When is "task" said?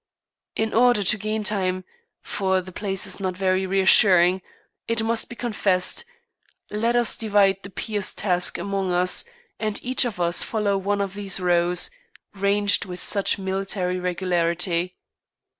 8.11-8.57